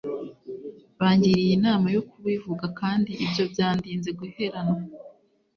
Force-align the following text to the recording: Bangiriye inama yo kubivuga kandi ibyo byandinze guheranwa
Bangiriye 0.99 1.51
inama 1.57 1.87
yo 1.95 2.01
kubivuga 2.09 2.65
kandi 2.79 3.11
ibyo 3.25 3.43
byandinze 3.51 4.09
guheranwa 4.19 4.81